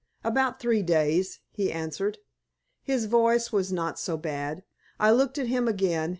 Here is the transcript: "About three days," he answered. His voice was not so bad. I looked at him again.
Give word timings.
"About 0.23 0.59
three 0.59 0.81
days," 0.81 1.41
he 1.51 1.71
answered. 1.71 2.17
His 2.81 3.05
voice 3.05 3.51
was 3.51 3.71
not 3.71 3.99
so 3.99 4.17
bad. 4.17 4.63
I 4.99 5.11
looked 5.11 5.37
at 5.37 5.45
him 5.45 5.67
again. 5.67 6.09